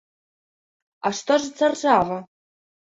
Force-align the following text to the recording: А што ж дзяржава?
А 1.05 1.13
што 1.19 1.39
ж 1.45 1.55
дзяржава? 1.57 2.21